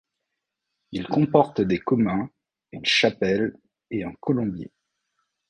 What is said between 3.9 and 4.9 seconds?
et un colombier.